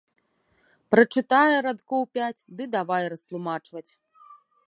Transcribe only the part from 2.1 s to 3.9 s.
пяць ды давай растлумачваць.